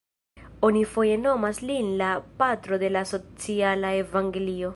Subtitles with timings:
[0.69, 2.09] Oni foje nomas lin "la
[2.41, 4.69] Patro de la Sociala Evangelio".